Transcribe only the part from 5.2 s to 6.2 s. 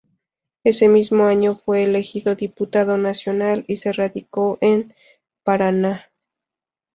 Paraná.